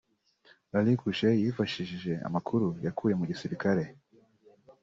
Larry 0.71 0.93
Kusche 1.01 1.29
yifashishije 1.43 2.11
amakuru 2.27 2.67
yakuye 2.85 3.13
mu 3.19 3.25
gisirikare 3.31 3.83